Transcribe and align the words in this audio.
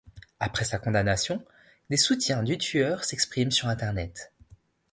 Après 0.39 0.65
sa 0.65 0.79
condamnation, 0.79 1.45
des 1.91 1.97
soutiens 1.97 2.41
du 2.41 2.57
tueur 2.57 3.03
s’expriment 3.03 3.51
sur 3.51 3.67
Internet. 3.67 4.33